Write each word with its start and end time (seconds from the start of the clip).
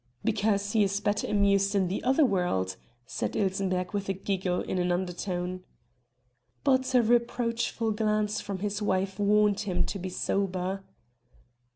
"Because 0.23 0.71
he 0.73 0.81
is 0.81 0.99
better 0.99 1.27
amused 1.27 1.75
in 1.75 1.87
the 1.87 2.03
other 2.03 2.25
world!" 2.25 2.75
said 3.05 3.35
Ilsenbergh 3.35 3.93
with 3.93 4.09
a 4.09 4.13
giggle 4.13 4.61
in 4.61 4.79
an 4.79 4.91
undertone. 4.91 5.63
But 6.63 6.95
a 6.95 7.03
reproachful 7.03 7.91
glance 7.91 8.41
from 8.41 8.57
his 8.61 8.81
wife 8.81 9.19
warned 9.19 9.59
him 9.59 9.83
to 9.85 9.99
be 9.99 10.09
sober. 10.09 10.83